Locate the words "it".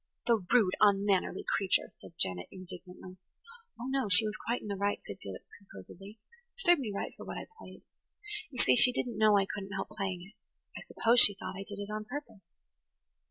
6.55-6.61, 10.27-10.33, 11.77-11.91